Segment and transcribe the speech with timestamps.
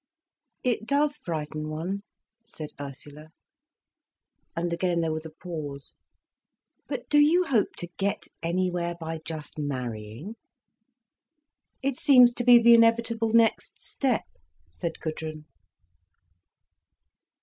[0.63, 2.01] "It does frighten one,"
[2.43, 3.27] said Ursula,
[4.55, 5.93] and again there was a pause.
[6.87, 10.37] "But do you hope to get anywhere by just marrying?"
[11.83, 14.23] "It seems to be the inevitable next step,"
[14.67, 15.45] said Gudrun.